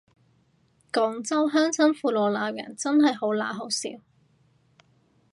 [0.91, 4.01] 廣州鄉親父老鬧人真係好嗱好笑